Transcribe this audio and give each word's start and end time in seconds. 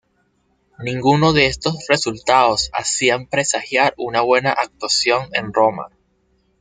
Ninguno 0.79 1.31
de 1.31 1.45
estos 1.45 1.85
resultados 1.87 2.71
hacían 2.73 3.27
presagiar 3.27 3.93
una 3.97 4.21
buena 4.21 4.49
actuación 4.51 5.29
en 5.33 5.53
Roma. 5.53 5.89